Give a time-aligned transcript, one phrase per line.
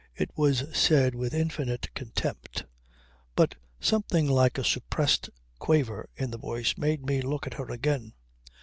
[0.15, 2.65] It was said with infinite contempt;
[3.35, 8.13] but something like a suppressed quaver in the voice made me look at her again.